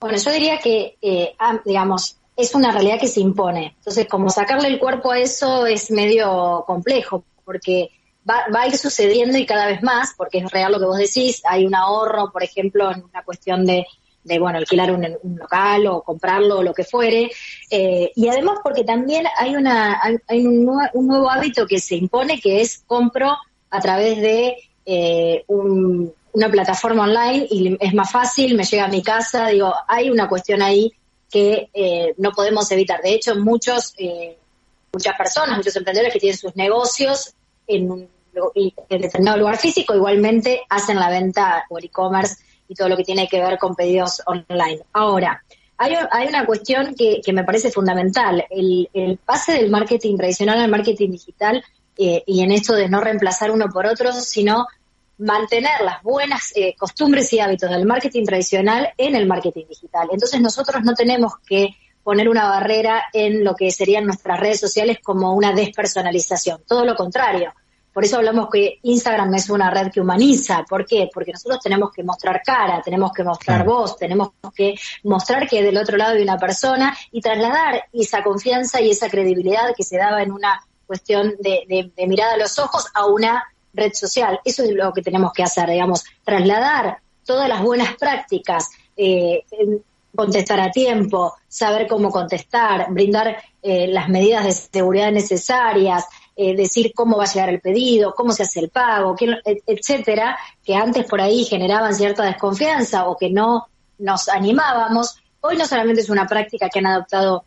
Bueno, 0.00 0.16
yo 0.16 0.32
diría 0.32 0.58
que, 0.58 0.96
eh, 1.00 1.32
digamos, 1.64 2.16
es 2.36 2.54
una 2.54 2.72
realidad 2.72 2.98
que 2.98 3.06
se 3.06 3.20
impone. 3.20 3.74
Entonces, 3.78 4.06
como 4.08 4.30
sacarle 4.30 4.68
el 4.68 4.78
cuerpo 4.78 5.12
a 5.12 5.18
eso 5.18 5.66
es 5.66 5.90
medio 5.90 6.64
complejo, 6.66 7.24
porque 7.44 7.90
va, 8.28 8.44
va, 8.54 8.62
a 8.62 8.66
ir 8.68 8.76
sucediendo 8.76 9.38
y 9.38 9.46
cada 9.46 9.66
vez 9.66 9.82
más, 9.82 10.14
porque 10.16 10.38
es 10.38 10.50
real 10.50 10.72
lo 10.72 10.78
que 10.78 10.86
vos 10.86 10.98
decís, 10.98 11.42
hay 11.44 11.66
un 11.66 11.74
ahorro, 11.74 12.30
por 12.32 12.42
ejemplo, 12.42 12.90
en 12.90 13.04
una 13.04 13.22
cuestión 13.22 13.64
de 13.64 13.86
de 14.22 14.38
bueno, 14.38 14.58
alquilar 14.58 14.92
un, 14.92 15.36
local 15.36 15.86
o 15.86 16.02
comprarlo 16.02 16.58
o 16.58 16.62
lo 16.62 16.74
que 16.74 16.84
fuere. 16.84 17.30
Eh, 17.70 18.12
y 18.14 18.28
además 18.28 18.58
porque 18.62 18.84
también 18.84 19.24
hay, 19.38 19.56
una, 19.56 20.00
hay, 20.26 20.46
un, 20.46 20.64
nuevo 20.64 21.30
hábito 21.30 21.66
que 21.66 21.78
se 21.78 21.96
impone 21.96 22.40
que 22.40 22.60
es 22.60 22.82
compro 22.86 23.36
a 23.70 23.80
través 23.80 24.20
de 24.20 24.56
eh, 24.84 25.44
una 25.48 26.50
plataforma 26.50 27.04
online 27.04 27.46
y 27.50 27.76
es 27.80 27.94
más 27.94 28.10
fácil, 28.10 28.56
me 28.56 28.64
llega 28.64 28.84
a 28.84 28.88
mi 28.88 29.02
casa, 29.02 29.48
digo, 29.48 29.74
hay 29.88 30.10
una 30.10 30.28
cuestión 30.28 30.62
ahí 30.62 30.92
que 31.30 31.70
eh, 31.72 32.14
no 32.18 32.32
podemos 32.32 32.70
evitar. 32.72 33.00
De 33.00 33.14
hecho, 33.14 33.36
muchos, 33.36 33.94
muchas 34.92 35.16
personas, 35.16 35.56
muchos 35.56 35.76
emprendedores 35.76 36.12
que 36.12 36.20
tienen 36.20 36.38
sus 36.38 36.56
negocios 36.56 37.34
en 37.70 37.90
un 37.90 38.08
en 38.54 39.00
determinado 39.00 39.38
lugar 39.38 39.56
físico, 39.56 39.94
igualmente 39.94 40.62
hacen 40.68 40.96
la 40.98 41.10
venta 41.10 41.64
o 41.68 41.78
el 41.78 41.86
e-commerce 41.86 42.36
y 42.68 42.74
todo 42.74 42.88
lo 42.88 42.96
que 42.96 43.04
tiene 43.04 43.28
que 43.28 43.40
ver 43.40 43.58
con 43.58 43.74
pedidos 43.74 44.22
online. 44.26 44.80
Ahora, 44.92 45.42
hay, 45.76 45.94
hay 46.10 46.28
una 46.28 46.46
cuestión 46.46 46.94
que, 46.94 47.20
me 47.32 47.44
parece 47.44 47.70
fundamental, 47.70 48.44
el, 48.50 49.18
pase 49.24 49.52
del 49.52 49.70
marketing 49.70 50.16
tradicional 50.16 50.60
al 50.60 50.70
marketing 50.70 51.10
digital 51.10 51.64
eh, 51.96 52.22
y 52.26 52.42
en 52.42 52.52
esto 52.52 52.74
de 52.74 52.88
no 52.88 53.00
reemplazar 53.00 53.50
uno 53.50 53.66
por 53.68 53.86
otro, 53.86 54.12
sino 54.12 54.66
mantener 55.18 55.80
las 55.84 56.02
buenas 56.02 56.52
eh, 56.54 56.74
costumbres 56.78 57.32
y 57.32 57.40
hábitos 57.40 57.70
del 57.70 57.86
marketing 57.86 58.24
tradicional 58.24 58.90
en 58.96 59.16
el 59.16 59.26
marketing 59.26 59.66
digital. 59.68 60.08
Entonces 60.12 60.40
nosotros 60.40 60.82
no 60.82 60.94
tenemos 60.94 61.34
que 61.46 61.70
poner 62.02 62.28
una 62.28 62.48
barrera 62.48 63.04
en 63.12 63.44
lo 63.44 63.54
que 63.54 63.70
serían 63.70 64.04
nuestras 64.04 64.40
redes 64.40 64.60
sociales 64.60 64.98
como 65.02 65.34
una 65.34 65.52
despersonalización, 65.52 66.62
todo 66.66 66.84
lo 66.84 66.94
contrario. 66.94 67.52
Por 67.92 68.04
eso 68.04 68.18
hablamos 68.18 68.48
que 68.50 68.78
Instagram 68.82 69.34
es 69.34 69.50
una 69.50 69.68
red 69.70 69.90
que 69.90 70.00
humaniza. 70.00 70.64
¿Por 70.68 70.86
qué? 70.86 71.10
Porque 71.12 71.32
nosotros 71.32 71.60
tenemos 71.60 71.90
que 71.90 72.04
mostrar 72.04 72.40
cara, 72.44 72.80
tenemos 72.82 73.12
que 73.12 73.24
mostrar 73.24 73.64
voz, 73.66 73.96
tenemos 73.96 74.30
que 74.54 74.74
mostrar 75.04 75.48
que 75.48 75.62
del 75.62 75.76
otro 75.76 75.96
lado 75.96 76.14
hay 76.14 76.22
una 76.22 76.38
persona 76.38 76.96
y 77.10 77.20
trasladar 77.20 77.84
esa 77.92 78.22
confianza 78.22 78.80
y 78.80 78.90
esa 78.90 79.10
credibilidad 79.10 79.74
que 79.76 79.82
se 79.82 79.96
daba 79.96 80.22
en 80.22 80.30
una 80.30 80.62
cuestión 80.86 81.34
de, 81.40 81.92
mirada 82.06 82.34
a 82.34 82.36
los 82.36 82.58
ojos 82.58 82.86
a 82.94 83.06
una 83.06 83.44
red 83.72 83.92
social. 83.92 84.40
Eso 84.44 84.62
es 84.62 84.70
lo 84.70 84.92
que 84.92 85.02
tenemos 85.02 85.32
que 85.32 85.42
hacer, 85.42 85.68
digamos, 85.68 86.04
trasladar 86.24 86.98
todas 87.24 87.48
las 87.48 87.62
buenas 87.62 87.96
prácticas, 87.96 88.70
eh, 88.96 89.44
contestar 90.20 90.60
a 90.60 90.70
tiempo, 90.70 91.34
saber 91.48 91.86
cómo 91.88 92.10
contestar, 92.10 92.88
brindar 92.90 93.42
eh, 93.62 93.86
las 93.86 94.10
medidas 94.10 94.44
de 94.44 94.52
seguridad 94.52 95.10
necesarias, 95.10 96.04
eh, 96.36 96.54
decir 96.54 96.92
cómo 96.94 97.16
va 97.16 97.24
a 97.24 97.32
llegar 97.32 97.48
el 97.48 97.60
pedido, 97.60 98.14
cómo 98.14 98.32
se 98.32 98.42
hace 98.42 98.60
el 98.60 98.68
pago, 98.68 99.16
etcétera, 99.66 100.38
que 100.62 100.74
antes 100.74 101.06
por 101.06 101.22
ahí 101.22 101.44
generaban 101.44 101.94
cierta 101.94 102.24
desconfianza 102.24 103.08
o 103.08 103.16
que 103.16 103.30
no 103.30 103.68
nos 103.98 104.28
animábamos, 104.28 105.16
hoy 105.40 105.56
no 105.56 105.64
solamente 105.64 106.02
es 106.02 106.10
una 106.10 106.26
práctica 106.26 106.68
que 106.68 106.80
han 106.80 106.86
adoptado 106.86 107.44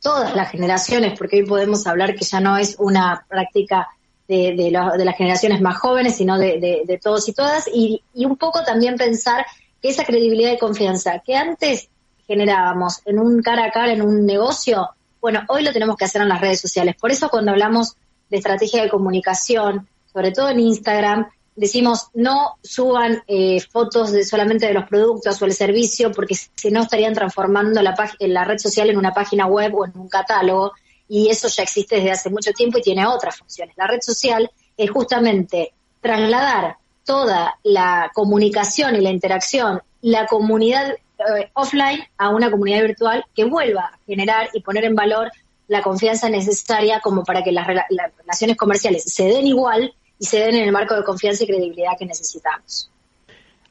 todas 0.00 0.36
las 0.36 0.52
generaciones, 0.52 1.18
porque 1.18 1.38
hoy 1.38 1.46
podemos 1.46 1.84
hablar 1.88 2.14
que 2.14 2.24
ya 2.24 2.38
no 2.38 2.56
es 2.56 2.76
una 2.78 3.26
práctica 3.28 3.88
de, 4.28 4.70
las 4.70 5.16
generaciones 5.16 5.60
más 5.60 5.78
jóvenes, 5.78 6.16
sino 6.16 6.38
de, 6.38 7.00
todos 7.02 7.28
y 7.28 7.32
todas, 7.32 7.68
y, 7.74 8.02
y, 8.14 8.24
un 8.24 8.36
poco 8.36 8.62
también 8.62 8.96
pensar 8.96 9.44
que 9.80 9.88
esa 9.88 10.04
credibilidad 10.04 10.52
y 10.52 10.58
confianza 10.58 11.20
que 11.24 11.36
antes 11.36 11.88
generábamos 12.26 13.00
en 13.06 13.18
un 13.18 13.42
cara 13.42 13.64
a 13.66 13.70
cara, 13.70 13.92
en 13.92 14.02
un 14.02 14.26
negocio, 14.26 14.90
bueno, 15.20 15.42
hoy 15.48 15.62
lo 15.62 15.72
tenemos 15.72 15.96
que 15.96 16.04
hacer 16.04 16.22
en 16.22 16.28
las 16.28 16.40
redes 16.40 16.60
sociales. 16.60 16.94
Por 16.96 17.10
eso 17.10 17.28
cuando 17.28 17.50
hablamos 17.50 17.96
de 18.28 18.36
estrategia 18.36 18.82
de 18.82 18.90
comunicación, 18.90 19.88
sobre 20.12 20.32
todo 20.32 20.50
en 20.50 20.60
Instagram, 20.60 21.26
decimos 21.56 22.08
no 22.14 22.56
suban 22.62 23.22
eh, 23.26 23.60
fotos 23.60 24.12
de 24.12 24.24
solamente 24.24 24.66
de 24.66 24.74
los 24.74 24.88
productos 24.88 25.42
o 25.42 25.44
el 25.44 25.52
servicio 25.52 26.12
porque 26.12 26.36
si 26.36 26.70
no 26.70 26.82
estarían 26.82 27.14
transformando 27.14 27.82
la, 27.82 27.96
la 28.20 28.44
red 28.44 28.58
social 28.58 28.90
en 28.90 28.96
una 28.96 29.12
página 29.12 29.46
web 29.46 29.74
o 29.74 29.84
en 29.84 29.98
un 29.98 30.08
catálogo 30.08 30.72
y 31.08 31.30
eso 31.30 31.48
ya 31.48 31.64
existe 31.64 31.96
desde 31.96 32.12
hace 32.12 32.30
mucho 32.30 32.52
tiempo 32.52 32.78
y 32.78 32.82
tiene 32.82 33.06
otras 33.06 33.38
funciones. 33.38 33.76
La 33.76 33.88
red 33.88 34.00
social 34.02 34.50
es 34.76 34.90
justamente 34.90 35.72
trasladar 36.00 36.76
toda 37.08 37.58
la 37.64 38.10
comunicación 38.12 38.94
y 38.94 39.00
la 39.00 39.08
interacción, 39.08 39.80
la 40.02 40.26
comunidad 40.26 40.90
eh, 40.90 41.50
offline 41.54 42.00
a 42.18 42.28
una 42.28 42.50
comunidad 42.50 42.82
virtual 42.82 43.24
que 43.34 43.46
vuelva 43.46 43.80
a 43.80 43.98
generar 44.06 44.50
y 44.52 44.60
poner 44.60 44.84
en 44.84 44.94
valor 44.94 45.32
la 45.68 45.80
confianza 45.80 46.28
necesaria 46.28 47.00
como 47.00 47.24
para 47.24 47.42
que 47.42 47.50
las, 47.50 47.66
relaciones 47.66 48.58
comerciales 48.58 49.04
se 49.04 49.24
den 49.24 49.46
igual 49.46 49.94
y 50.18 50.26
se 50.26 50.38
den 50.38 50.56
en 50.56 50.64
el 50.64 50.72
marco 50.72 50.94
de 50.94 51.02
confianza 51.02 51.44
y 51.44 51.46
credibilidad 51.46 51.96
que 51.98 52.04
necesitamos. 52.04 52.90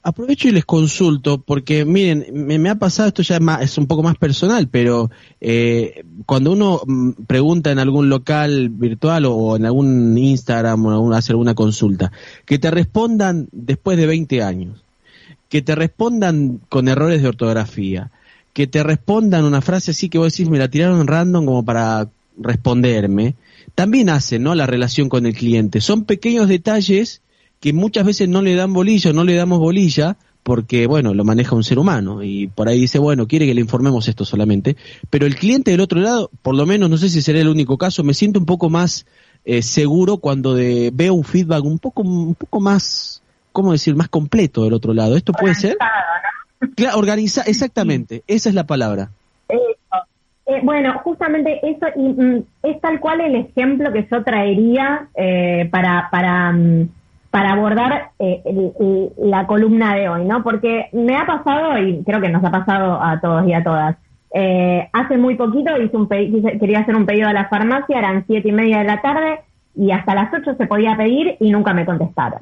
Aprovecho 0.07 0.47
y 0.47 0.51
les 0.51 0.63
consulto, 0.63 1.41
porque 1.41 1.83
miren, 1.83 2.27
me, 2.31 2.69
ha 2.69 2.75
pasado, 2.75 3.09
esto 3.09 3.23
ya 3.23 3.41
es, 3.59 3.77
un 3.77 3.87
poco 3.87 4.03
más 4.03 4.15
personal, 4.15 4.69
pero 4.69 5.11
eh, 5.41 6.05
cuando 6.25 6.53
uno 6.53 6.79
mm, 6.87 7.11
pregunta 7.27 7.73
en 7.73 7.79
algún 7.79 8.07
local 8.07 8.69
virtual 8.69 9.25
o 9.25 9.57
en 9.57 9.65
algún 9.65 10.17
Instagram 10.17 10.85
o 10.85 11.13
hace 11.13 11.33
alguna 11.33 11.55
consulta, 11.55 12.13
que 12.45 12.57
te 12.57 12.71
respondan 12.71 13.49
después 13.51 13.97
de 13.97 14.07
20 14.07 14.43
años, 14.43 14.81
que 15.49 15.61
te 15.61 15.75
respondan 15.75 16.61
con 16.69 16.87
errores 16.87 17.21
de 17.21 17.27
ortografía, 17.27 18.09
que 18.53 18.65
te 18.65 18.83
respondan 18.83 19.43
una 19.43 19.59
frase 19.59 19.91
así 19.91 20.07
que 20.07 20.19
vos 20.19 20.31
decís, 20.31 20.49
me 20.49 20.57
la 20.57 20.69
tiraron 20.69 21.05
random 21.05 21.45
como 21.45 21.65
para 21.65 22.07
responderme, 22.37 23.35
también 23.75 24.07
hacen, 24.07 24.41
¿no? 24.41 24.55
La 24.55 24.67
relación 24.67 25.09
con 25.09 25.25
el 25.25 25.33
cliente. 25.33 25.81
Son 25.81 26.05
pequeños 26.05 26.47
detalles 26.47 27.21
que 27.59 27.73
muchas 27.73 28.05
veces 28.05 28.29
no 28.29 28.41
le 28.41 28.55
dan 28.55 28.73
bolilla, 28.73 29.13
no 29.13 29.23
le 29.23 29.35
damos 29.35 29.59
bolilla, 29.59 30.17
porque, 30.43 30.87
bueno, 30.87 31.13
lo 31.13 31.25
maneja 31.25 31.55
un 31.55 31.63
ser 31.63 31.77
humano 31.77 32.23
y 32.23 32.47
por 32.47 32.69
ahí 32.69 32.79
dice, 32.79 32.99
bueno, 32.99 33.27
quiere 33.27 33.45
que 33.45 33.53
le 33.53 33.59
informemos 33.59 34.07
esto 34.07 34.23
solamente, 34.23 34.77
pero 35.09 35.25
el 35.25 35.35
cliente 35.35 35.71
del 35.71 35.81
otro 35.81 35.99
lado, 35.99 36.31
por 36.41 36.55
lo 36.55 36.65
menos, 36.65 36.89
no 36.89 36.97
sé 36.97 37.09
si 37.09 37.21
será 37.21 37.41
el 37.41 37.49
único 37.49 37.77
caso, 37.77 38.03
me 38.03 38.13
siento 38.13 38.39
un 38.39 38.45
poco 38.45 38.69
más 38.69 39.05
eh, 39.43 39.61
seguro 39.61 40.17
cuando 40.17 40.55
de, 40.55 40.91
veo 40.93 41.13
un 41.13 41.25
feedback 41.25 41.65
un 41.65 41.79
poco, 41.79 42.01
un 42.03 42.35
poco 42.35 42.61
más, 42.61 43.21
¿cómo 43.51 43.73
decir?, 43.73 43.95
más 43.95 44.07
completo 44.07 44.63
del 44.63 44.73
otro 44.73 44.93
lado. 44.93 45.17
¿Esto 45.17 45.33
puede 45.33 45.53
ser? 45.53 45.75
¿no? 46.61 46.69
Claro, 46.75 46.97
organiza, 46.97 47.41
exactamente, 47.41 48.23
esa 48.27 48.47
es 48.47 48.55
la 48.55 48.65
palabra. 48.65 49.09
Eh, 49.49 50.61
bueno, 50.63 50.97
justamente 51.03 51.59
eso 51.61 51.87
y, 51.97 52.13
mm, 52.13 52.43
es 52.63 52.79
tal 52.79 53.01
cual 53.01 53.19
el 53.19 53.35
ejemplo 53.35 53.91
que 53.91 54.07
yo 54.09 54.23
traería 54.23 55.09
eh, 55.13 55.67
para, 55.69 56.07
para, 56.09 56.53
mm, 56.53 56.89
para 57.31 57.53
abordar 57.53 58.11
eh, 58.19 58.41
el- 58.45 59.09
la 59.17 59.45
columna 59.47 59.95
de 59.95 60.09
hoy, 60.09 60.25
¿no? 60.25 60.43
Porque 60.43 60.87
me 60.93 61.15
ha 61.15 61.25
pasado, 61.25 61.77
y 61.77 62.03
creo 62.03 62.21
que 62.21 62.29
nos 62.29 62.43
ha 62.43 62.51
pasado 62.51 63.01
a 63.01 63.19
todos 63.19 63.47
y 63.47 63.53
a 63.53 63.63
todas, 63.63 63.97
eh, 64.33 64.89
hace 64.93 65.17
muy 65.17 65.35
poquito 65.35 65.77
hice 65.81 65.95
un 65.97 66.07
quería 66.07 66.79
hacer 66.79 66.95
un 66.95 67.05
pedido 67.05 67.27
a 67.29 67.33
la 67.33 67.47
farmacia, 67.47 67.97
eran 67.97 68.25
siete 68.27 68.49
y 68.49 68.51
media 68.51 68.79
de 68.79 68.83
la 68.85 69.01
tarde 69.01 69.39
y 69.75 69.91
hasta 69.91 70.15
las 70.15 70.33
ocho 70.33 70.55
se 70.55 70.67
podía 70.67 70.95
pedir 70.97 71.37
y 71.39 71.51
nunca 71.51 71.73
me 71.73 71.85
contestaron. 71.85 72.39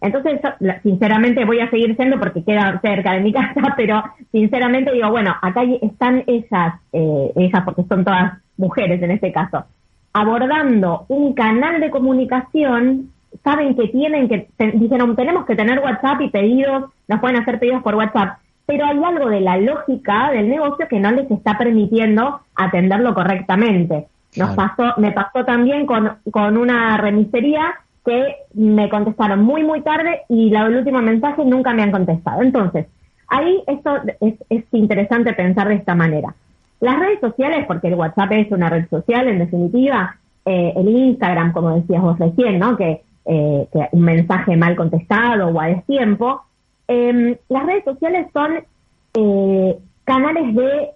Entonces, 0.00 0.40
sinceramente 0.82 1.44
voy 1.44 1.60
a 1.60 1.70
seguir 1.70 1.96
siendo 1.96 2.18
porque 2.18 2.44
queda 2.44 2.78
cerca 2.80 3.12
de 3.12 3.20
mi 3.20 3.32
casa, 3.34 3.74
pero 3.76 4.02
sinceramente 4.30 4.92
digo, 4.92 5.10
bueno, 5.10 5.34
acá 5.42 5.62
están 5.82 6.22
ellas, 6.26 6.74
eh, 6.92 7.32
ellas 7.34 7.62
porque 7.64 7.84
son 7.84 8.04
todas 8.04 8.34
mujeres 8.56 9.02
en 9.02 9.10
este 9.10 9.32
caso, 9.32 9.64
abordando 10.12 11.04
un 11.08 11.34
canal 11.34 11.80
de 11.80 11.90
comunicación, 11.90 13.10
saben 13.44 13.74
que 13.76 13.88
tienen 13.88 14.28
que, 14.28 14.48
te- 14.56 14.72
dijeron, 14.72 15.14
tenemos 15.16 15.44
que 15.46 15.56
tener 15.56 15.78
WhatsApp 15.80 16.20
y 16.22 16.30
pedidos, 16.30 16.84
nos 17.08 17.20
pueden 17.20 17.36
hacer 17.36 17.58
pedidos 17.58 17.82
por 17.82 17.94
WhatsApp, 17.94 18.38
pero 18.66 18.84
hay 18.86 18.98
algo 19.02 19.28
de 19.28 19.40
la 19.40 19.56
lógica 19.58 20.30
del 20.32 20.48
negocio 20.48 20.88
que 20.88 20.98
no 21.00 21.10
les 21.12 21.30
está 21.30 21.56
permitiendo 21.58 22.40
atenderlo 22.54 23.14
correctamente. 23.14 24.06
Nos 24.36 24.54
Claro. 24.54 24.72
pasó, 24.76 25.00
me 25.00 25.12
pasó 25.12 25.44
también 25.44 25.86
con, 25.86 26.12
con 26.30 26.56
una 26.56 26.96
remisería 26.96 27.74
que 28.04 28.34
me 28.54 28.88
contestaron 28.88 29.42
muy, 29.42 29.64
muy 29.64 29.80
tarde 29.82 30.20
y 30.28 30.50
la, 30.50 30.66
el 30.66 30.76
último 30.76 31.00
mensaje 31.00 31.44
nunca 31.44 31.72
me 31.72 31.82
han 31.82 31.90
contestado. 31.90 32.42
Entonces, 32.42 32.86
ahí 33.28 33.62
esto 33.66 33.96
es, 34.20 34.34
es 34.50 34.64
interesante 34.72 35.32
pensar 35.32 35.68
de 35.68 35.74
esta 35.76 35.94
manera. 35.94 36.34
Las 36.80 36.98
redes 36.98 37.20
sociales, 37.20 37.64
porque 37.66 37.88
el 37.88 37.94
WhatsApp 37.94 38.32
es 38.32 38.52
una 38.52 38.68
red 38.68 38.86
social 38.90 39.26
en 39.28 39.38
definitiva, 39.38 40.16
eh, 40.44 40.72
el 40.76 40.88
Instagram, 40.88 41.52
como 41.52 41.74
decías 41.74 42.02
vos 42.02 42.18
recién, 42.18 42.58
¿no? 42.58 42.76
Que, 42.76 43.02
eh, 43.26 43.66
que 43.72 43.88
un 43.92 44.02
mensaje 44.02 44.56
mal 44.56 44.76
contestado 44.76 45.48
o 45.48 45.60
a 45.60 45.66
destiempo, 45.68 46.42
eh, 46.88 47.38
las 47.48 47.66
redes 47.66 47.84
sociales 47.84 48.26
son 48.32 48.52
eh, 49.14 49.78
canales 50.04 50.54
de 50.54 50.90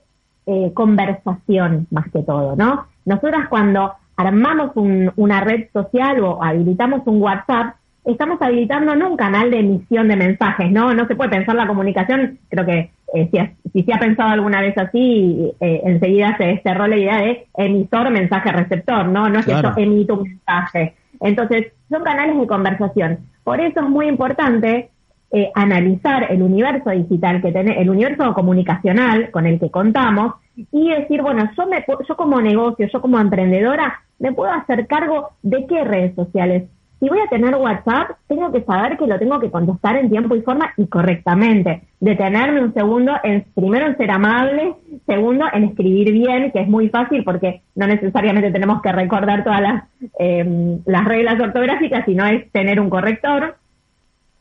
eh, 0.46 0.70
conversación 0.74 1.86
más 1.90 2.10
que 2.12 2.22
todo, 2.22 2.56
¿no? 2.56 2.86
Nosotras 3.04 3.48
cuando 3.48 3.92
armamos 4.16 4.72
un- 4.74 5.10
una 5.16 5.40
red 5.40 5.68
social 5.72 6.20
o 6.20 6.42
habilitamos 6.42 7.02
un 7.06 7.20
WhatsApp, 7.22 7.74
estamos 8.04 8.40
habilitando 8.42 8.94
no 8.94 9.10
un 9.10 9.16
canal 9.16 9.50
de 9.50 9.60
emisión 9.60 10.08
de 10.08 10.16
mensajes, 10.16 10.70
¿no? 10.70 10.92
No 10.94 11.06
se 11.06 11.14
puede 11.14 11.30
pensar 11.30 11.54
la 11.54 11.66
comunicación, 11.66 12.38
creo 12.48 12.66
que 12.66 12.90
eh, 13.14 13.28
si, 13.30 13.38
ha- 13.38 13.52
si 13.72 13.82
se 13.82 13.92
ha 13.92 13.98
pensado 13.98 14.30
alguna 14.30 14.60
vez 14.60 14.76
así, 14.78 15.52
eh, 15.60 15.80
enseguida 15.84 16.36
se 16.36 16.44
desterró 16.44 16.86
la 16.86 16.96
idea 16.96 17.18
de 17.18 17.46
emisor, 17.56 18.10
mensaje, 18.10 18.52
receptor, 18.52 19.06
¿no? 19.06 19.28
No 19.28 19.38
es 19.40 19.44
Claro. 19.46 19.74
que 19.74 19.84
yo 19.84 19.90
emito 19.90 20.14
un 20.14 20.22
mensaje. 20.28 20.94
Entonces, 21.20 21.72
son 21.88 22.02
canales 22.02 22.38
de 22.38 22.46
conversación. 22.46 23.18
Por 23.44 23.60
eso 23.60 23.80
es 23.80 23.88
muy 23.88 24.06
importante 24.08 24.90
eh, 25.32 25.50
analizar 25.54 26.26
el 26.32 26.42
universo 26.42 26.90
digital 26.90 27.40
que 27.40 27.52
tiene, 27.52 27.80
el 27.80 27.88
universo 27.88 28.34
comunicacional 28.34 29.30
con 29.30 29.46
el 29.46 29.60
que 29.60 29.70
contamos 29.70 30.34
y 30.72 30.90
decir, 30.90 31.22
bueno, 31.22 31.48
yo 31.56 31.66
me 31.66 31.84
yo 31.86 32.16
como 32.16 32.40
negocio, 32.40 32.88
yo 32.92 33.00
como 33.00 33.18
emprendedora, 33.18 34.02
me 34.18 34.32
puedo 34.32 34.52
hacer 34.52 34.86
cargo 34.86 35.30
de 35.42 35.66
qué 35.66 35.84
redes 35.84 36.14
sociales. 36.16 36.64
Si 37.00 37.08
voy 37.08 37.18
a 37.18 37.28
tener 37.28 37.54
WhatsApp, 37.54 38.10
tengo 38.28 38.52
que 38.52 38.62
saber 38.62 38.98
que 38.98 39.06
lo 39.06 39.18
tengo 39.18 39.40
que 39.40 39.50
contestar 39.50 39.96
en 39.96 40.10
tiempo 40.10 40.36
y 40.36 40.42
forma 40.42 40.70
y 40.76 40.86
correctamente. 40.86 41.84
Detenerme 41.98 42.60
un 42.60 42.74
segundo 42.74 43.12
en, 43.24 43.46
primero 43.54 43.86
en 43.86 43.96
ser 43.96 44.10
amable, 44.10 44.74
segundo 45.06 45.46
en 45.50 45.64
escribir 45.64 46.12
bien, 46.12 46.52
que 46.52 46.60
es 46.60 46.68
muy 46.68 46.90
fácil 46.90 47.24
porque 47.24 47.62
no 47.74 47.86
necesariamente 47.86 48.50
tenemos 48.50 48.82
que 48.82 48.92
recordar 48.92 49.44
todas 49.44 49.62
las, 49.62 49.84
eh, 50.18 50.78
las 50.84 51.04
reglas 51.06 51.40
ortográficas, 51.40 52.04
sino 52.04 52.26
es 52.26 52.52
tener 52.52 52.78
un 52.78 52.90
corrector. 52.90 53.56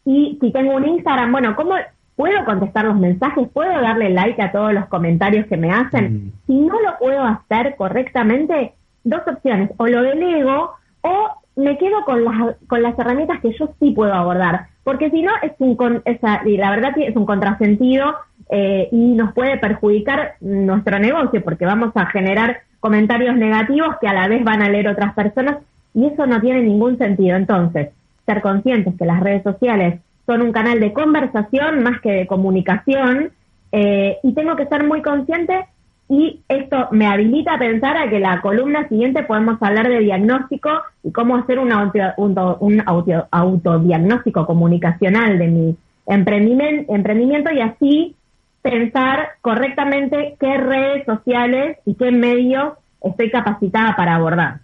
Y 0.03 0.37
si 0.41 0.51
tengo 0.51 0.75
un 0.75 0.85
Instagram, 0.85 1.31
bueno, 1.31 1.55
¿cómo 1.55 1.75
puedo 2.17 2.43
contestar 2.43 2.83
los 2.83 2.97
mensajes? 2.97 3.47
¿Puedo 3.53 3.71
darle 3.71 4.09
like 4.09 4.41
a 4.41 4.51
todos 4.51 4.73
los 4.73 4.85
comentarios 4.87 5.45
que 5.45 5.55
me 5.55 5.71
hacen? 5.71 6.13
Mm. 6.13 6.31
Si 6.45 6.59
no 6.59 6.73
lo 6.81 6.97
puedo 6.99 7.23
hacer 7.23 7.77
correctamente, 7.77 8.73
dos 9.05 9.21
opciones, 9.25 9.71
o 9.77 9.87
lo 9.87 10.01
delego 10.01 10.71
o 11.01 11.29
me 11.59 11.77
quedo 11.77 12.05
con 12.05 12.23
las, 12.23 12.55
con 12.67 12.81
las 12.81 12.97
herramientas 12.97 13.41
que 13.41 13.51
yo 13.51 13.69
sí 13.79 13.91
puedo 13.91 14.13
abordar, 14.13 14.67
porque 14.83 15.09
si 15.09 15.21
no 15.21 15.31
es 15.43 15.51
un 15.59 15.75
con, 15.75 16.01
esa, 16.05 16.41
y 16.45 16.57
la 16.57 16.71
verdad 16.71 16.93
es 16.97 17.15
un 17.15 17.25
contrasentido 17.25 18.15
eh, 18.49 18.87
y 18.91 19.13
nos 19.13 19.33
puede 19.33 19.57
perjudicar 19.57 20.35
nuestro 20.39 20.99
negocio, 20.99 21.43
porque 21.43 21.65
vamos 21.65 21.91
a 21.95 22.05
generar 22.07 22.61
comentarios 22.79 23.35
negativos 23.35 23.97
que 23.99 24.07
a 24.07 24.13
la 24.13 24.27
vez 24.29 24.43
van 24.43 24.61
a 24.61 24.69
leer 24.69 24.87
otras 24.87 25.13
personas 25.13 25.57
y 25.93 26.05
eso 26.05 26.25
no 26.25 26.39
tiene 26.39 26.61
ningún 26.61 26.97
sentido. 26.97 27.35
Entonces, 27.35 27.89
ser 28.25 28.41
conscientes 28.41 28.93
que 28.97 29.05
las 29.05 29.19
redes 29.19 29.43
sociales 29.43 29.99
son 30.25 30.41
un 30.41 30.53
canal 30.53 30.79
de 30.79 30.93
conversación 30.93 31.83
más 31.83 31.99
que 31.99 32.11
de 32.11 32.27
comunicación 32.27 33.31
eh, 33.71 34.17
y 34.23 34.33
tengo 34.33 34.55
que 34.55 34.67
ser 34.67 34.87
muy 34.87 35.01
consciente 35.01 35.65
y 36.09 36.41
esto 36.49 36.87
me 36.91 37.05
habilita 37.05 37.53
a 37.53 37.59
pensar 37.59 37.95
a 37.95 38.09
que 38.09 38.19
la 38.19 38.41
columna 38.41 38.87
siguiente 38.89 39.23
podemos 39.23 39.61
hablar 39.61 39.87
de 39.87 39.99
diagnóstico 39.99 40.69
y 41.03 41.11
cómo 41.11 41.37
hacer 41.37 41.59
un, 41.59 41.71
auto, 41.71 41.99
un, 42.17 42.35
un 42.59 42.83
auto- 42.87 43.27
autodiagnóstico 43.29 44.47
comunicacional 44.47 45.37
de 45.37 45.47
mi 45.47 45.75
emprendimiento, 46.07 46.95
emprendimiento 46.95 47.51
y 47.53 47.61
así 47.61 48.15
pensar 48.63 49.29
correctamente 49.41 50.35
qué 50.39 50.57
redes 50.57 51.05
sociales 51.05 51.77
y 51.85 51.93
qué 51.93 52.11
medios 52.11 52.73
estoy 53.01 53.29
capacitada 53.29 53.95
para 53.95 54.15
abordar. 54.15 54.61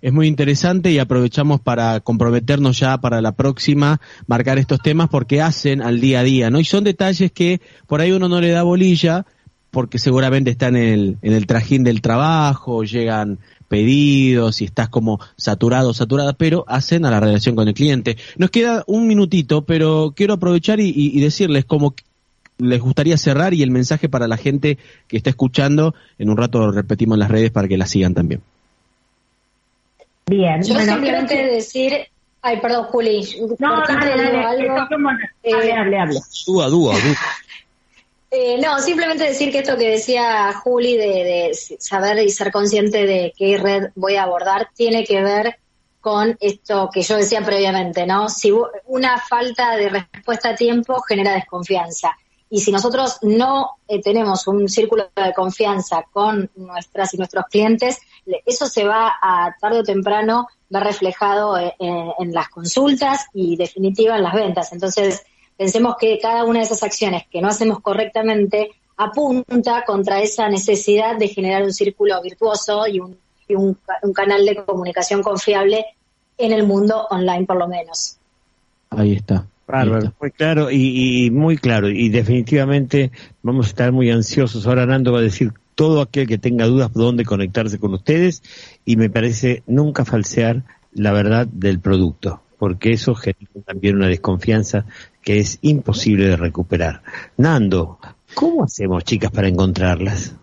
Es 0.00 0.12
muy 0.12 0.26
interesante 0.26 0.90
y 0.90 0.98
aprovechamos 0.98 1.60
para 1.60 2.00
comprometernos 2.00 2.80
ya 2.80 2.98
para 2.98 3.20
la 3.20 3.32
próxima, 3.32 4.00
marcar 4.26 4.58
estos 4.58 4.80
temas 4.80 5.08
porque 5.08 5.40
hacen 5.40 5.80
al 5.80 6.00
día 6.00 6.20
a 6.20 6.24
día, 6.24 6.50
¿no? 6.50 6.58
Y 6.58 6.64
son 6.64 6.82
detalles 6.82 7.30
que 7.30 7.60
por 7.86 8.00
ahí 8.00 8.10
uno 8.10 8.28
no 8.28 8.40
le 8.40 8.50
da 8.50 8.64
bolilla 8.64 9.26
porque 9.72 9.98
seguramente 9.98 10.50
está 10.50 10.68
en 10.68 10.76
el, 10.76 11.16
en 11.22 11.32
el 11.32 11.46
trajín 11.46 11.82
del 11.82 12.00
trabajo, 12.02 12.84
llegan 12.84 13.38
pedidos 13.68 14.60
y 14.60 14.66
estás 14.66 14.90
como 14.90 15.18
saturado, 15.36 15.94
saturada, 15.94 16.34
pero 16.34 16.64
hacen 16.68 17.06
a 17.06 17.10
la 17.10 17.20
relación 17.20 17.56
con 17.56 17.66
el 17.66 17.74
cliente. 17.74 18.18
Nos 18.36 18.50
queda 18.50 18.84
un 18.86 19.08
minutito, 19.08 19.62
pero 19.62 20.12
quiero 20.14 20.34
aprovechar 20.34 20.78
y, 20.78 20.90
y- 20.90 21.16
y 21.18 21.20
decirles 21.22 21.64
cómo 21.64 21.94
les 22.58 22.80
gustaría 22.82 23.16
cerrar 23.16 23.54
y 23.54 23.62
el 23.62 23.70
mensaje 23.70 24.10
para 24.10 24.28
la 24.28 24.36
gente 24.36 24.76
que 25.08 25.16
está 25.16 25.30
escuchando. 25.30 25.94
En 26.18 26.28
un 26.28 26.36
rato 26.36 26.58
lo 26.58 26.70
repetimos 26.70 27.16
en 27.16 27.20
las 27.20 27.30
redes 27.30 27.50
para 27.50 27.66
que 27.66 27.78
la 27.78 27.86
sigan 27.86 28.12
también. 28.12 28.42
Bien, 30.26 30.62
Yo 30.62 30.74
bueno, 30.74 30.92
simplemente 30.92 31.34
que- 31.34 31.46
decir, 31.46 31.92
ay, 32.42 32.60
perdón, 32.60 32.84
Juli, 32.84 33.26
No, 33.58 33.82
dale, 33.88 34.22
dale, 34.22 34.38
algo. 34.44 34.76
esto 34.76 34.86
como- 34.94 35.10
Eh, 35.42 35.52
hable, 35.54 35.72
hable, 35.72 35.98
hable. 35.98 36.14
Dúa, 36.46 36.68
dúa, 36.68 36.92
dúa. 36.94 37.16
Eh, 38.34 38.58
no, 38.58 38.78
simplemente 38.78 39.24
decir 39.24 39.52
que 39.52 39.58
esto 39.58 39.76
que 39.76 39.90
decía 39.90 40.54
Juli 40.54 40.96
de, 40.96 41.50
saber 41.78 42.18
y 42.20 42.30
ser 42.30 42.50
consciente 42.50 43.04
de 43.04 43.34
qué 43.36 43.58
red 43.58 43.90
voy 43.94 44.16
a 44.16 44.22
abordar 44.22 44.70
tiene 44.74 45.04
que 45.04 45.22
ver 45.22 45.58
con 46.00 46.38
esto 46.40 46.88
que 46.90 47.02
yo 47.02 47.18
decía 47.18 47.42
previamente, 47.44 48.06
¿no? 48.06 48.30
Si 48.30 48.50
una 48.86 49.18
falta 49.18 49.76
de 49.76 49.90
respuesta 49.90 50.48
a 50.48 50.54
tiempo 50.54 51.02
genera 51.02 51.34
desconfianza. 51.34 52.16
Y 52.48 52.60
si 52.60 52.72
nosotros 52.72 53.18
no 53.20 53.72
eh, 53.86 54.00
tenemos 54.00 54.46
un 54.46 54.66
círculo 54.66 55.10
de 55.14 55.34
confianza 55.34 56.02
con 56.10 56.50
nuestras 56.56 57.12
y 57.12 57.18
nuestros 57.18 57.44
clientes, 57.50 57.98
eso 58.46 58.66
se 58.66 58.84
va 58.84 59.12
a 59.20 59.54
tarde 59.60 59.80
o 59.80 59.84
temprano 59.84 60.48
ver 60.70 60.80
reflejado 60.80 61.58
eh, 61.58 61.74
eh, 61.78 62.12
en 62.18 62.32
las 62.32 62.48
consultas 62.48 63.26
y 63.34 63.56
definitiva 63.56 64.16
en 64.16 64.22
las 64.22 64.32
ventas. 64.32 64.72
Entonces, 64.72 65.22
pensemos 65.56 65.96
que 65.98 66.18
cada 66.20 66.44
una 66.44 66.60
de 66.60 66.64
esas 66.64 66.82
acciones 66.82 67.24
que 67.30 67.40
no 67.40 67.48
hacemos 67.48 67.80
correctamente 67.80 68.70
apunta 68.96 69.84
contra 69.84 70.20
esa 70.20 70.48
necesidad 70.48 71.16
de 71.16 71.28
generar 71.28 71.62
un 71.62 71.72
círculo 71.72 72.20
virtuoso 72.22 72.86
y 72.86 73.00
un, 73.00 73.16
y 73.48 73.54
un, 73.54 73.74
ca- 73.74 73.98
un 74.02 74.12
canal 74.12 74.44
de 74.44 74.56
comunicación 74.64 75.22
confiable 75.22 75.84
en 76.38 76.52
el 76.52 76.66
mundo 76.66 77.06
online 77.10 77.44
por 77.46 77.56
lo 77.56 77.68
menos. 77.68 78.16
Ahí 78.90 79.14
está. 79.14 79.46
Bárbaro, 79.66 80.12
muy 80.20 80.30
claro 80.32 80.70
y, 80.70 81.26
y 81.26 81.30
muy 81.30 81.56
claro 81.56 81.88
y 81.88 82.10
definitivamente 82.10 83.10
vamos 83.42 83.66
a 83.66 83.68
estar 83.70 83.92
muy 83.92 84.10
ansiosos. 84.10 84.66
Ahora 84.66 84.84
Nando 84.84 85.12
va 85.12 85.20
a 85.20 85.22
decir 85.22 85.52
todo 85.74 86.02
aquel 86.02 86.26
que 86.26 86.36
tenga 86.36 86.66
dudas 86.66 86.92
dónde 86.92 87.24
conectarse 87.24 87.78
con 87.78 87.94
ustedes 87.94 88.42
y 88.84 88.96
me 88.96 89.08
parece 89.08 89.62
nunca 89.66 90.04
falsear 90.04 90.62
la 90.92 91.12
verdad 91.12 91.46
del 91.46 91.80
producto, 91.80 92.42
porque 92.62 92.92
eso 92.92 93.16
genera 93.16 93.60
también 93.66 93.96
una 93.96 94.06
desconfianza 94.06 94.86
que 95.20 95.40
es 95.40 95.58
imposible 95.62 96.28
de 96.28 96.36
recuperar. 96.36 97.02
Nando, 97.36 97.98
¿cómo 98.34 98.62
hacemos 98.62 99.02
chicas 99.02 99.32
para 99.32 99.48
encontrarlas? 99.48 100.36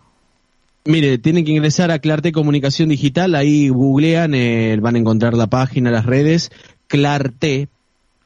Mire, 0.84 1.16
tienen 1.16 1.46
que 1.46 1.52
ingresar 1.52 1.90
a 1.90 1.98
Clart 1.98 2.30
Comunicación 2.32 2.90
Digital, 2.90 3.34
ahí 3.34 3.70
googlean, 3.70 4.34
eh, 4.34 4.76
van 4.82 4.96
a 4.96 4.98
encontrar 4.98 5.32
la 5.32 5.46
página, 5.46 5.90
las 5.90 6.04
redes, 6.04 6.52
Clart, 6.88 7.42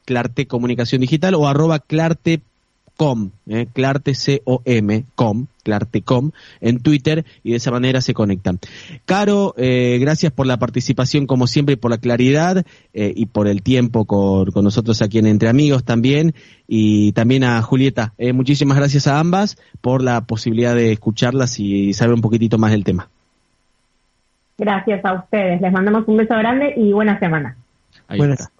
Clart 0.03 0.45
Comunicación 0.45 0.99
Digital 0.99 1.33
o 1.33 1.47
arroba 1.47 1.79
Clart 1.79 2.41
com, 2.95 3.31
eh, 3.47 3.67
Clart 3.73 4.09
C-O-M, 4.13 5.05
com, 5.15 5.47
Clartecom, 5.63 6.31
en 6.61 6.79
Twitter 6.79 7.25
y 7.43 7.51
de 7.51 7.57
esa 7.57 7.71
manera 7.71 7.99
se 7.99 8.13
conectan. 8.13 8.59
Caro, 9.05 9.53
eh, 9.57 9.97
gracias 9.99 10.31
por 10.31 10.47
la 10.47 10.57
participación 10.57 11.25
como 11.25 11.47
siempre, 11.47 11.75
por 11.75 11.91
la 11.91 11.97
claridad 11.97 12.65
eh, 12.93 13.13
y 13.15 13.25
por 13.25 13.47
el 13.47 13.63
tiempo 13.63 14.05
con, 14.05 14.51
con, 14.51 14.63
nosotros 14.63 15.01
aquí 15.01 15.17
en 15.17 15.25
Entre 15.25 15.49
Amigos 15.49 15.83
también 15.83 16.33
y 16.67 17.11
también 17.13 17.43
a 17.43 17.61
Julieta. 17.61 18.13
Eh, 18.17 18.31
muchísimas 18.31 18.77
gracias 18.77 19.07
a 19.07 19.19
ambas 19.19 19.57
por 19.81 20.01
la 20.01 20.21
posibilidad 20.21 20.75
de 20.75 20.91
escucharlas 20.91 21.59
y 21.59 21.93
saber 21.93 22.13
un 22.13 22.21
poquitito 22.21 22.57
más 22.57 22.71
del 22.71 22.83
tema. 22.83 23.09
Gracias 24.57 25.03
a 25.03 25.13
ustedes. 25.13 25.59
Les 25.59 25.71
mandamos 25.71 26.07
un 26.07 26.15
beso 26.15 26.35
grande 26.35 26.73
y 26.77 26.93
buena 26.93 27.19
semana. 27.19 27.57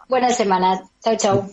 Buena 0.09 0.29
semana. 0.29 0.81
Chau, 1.01 1.15
chau. 1.17 1.49